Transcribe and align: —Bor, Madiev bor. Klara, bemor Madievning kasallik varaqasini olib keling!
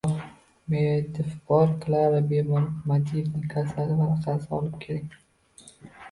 —Bor, 0.01 0.21
Madiev 0.73 1.33
bor. 1.49 1.67
Klara, 1.83 2.21
bemor 2.31 2.63
Madievning 2.91 3.43
kasallik 3.51 3.99
varaqasini 3.99 4.57
olib 4.61 4.79
keling! 4.87 5.13